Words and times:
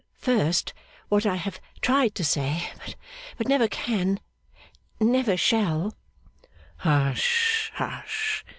First, 0.17 0.73
what 1.09 1.27
I 1.27 1.35
have 1.35 1.59
tried 1.79 2.15
to 2.15 2.23
say, 2.23 2.63
but 3.37 3.47
never 3.47 3.67
can 3.67 4.19
never 4.99 5.37
shall' 5.37 5.93
'Hush, 6.77 7.71
hush! 7.75 8.43